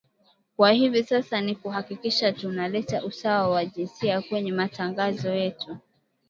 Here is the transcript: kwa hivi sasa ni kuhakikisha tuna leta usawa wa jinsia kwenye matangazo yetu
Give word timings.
kwa 0.57 0.71
hivi 0.71 1.03
sasa 1.03 1.41
ni 1.41 1.55
kuhakikisha 1.55 2.31
tuna 2.33 2.67
leta 2.67 3.05
usawa 3.05 3.49
wa 3.49 3.65
jinsia 3.65 4.21
kwenye 4.21 4.51
matangazo 4.51 5.31
yetu 5.35 5.77